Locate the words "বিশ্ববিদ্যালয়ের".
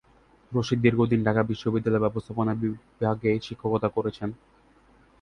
1.43-2.05